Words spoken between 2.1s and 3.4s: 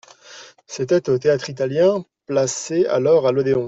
placé alors à